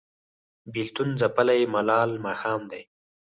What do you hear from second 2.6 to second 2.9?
دی